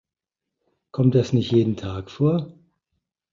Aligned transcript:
Kommt 0.89 1.13
das 1.13 1.31
nicht 1.31 1.51
jeden 1.51 1.77
Tag 1.77 2.09
vor? 2.09 2.57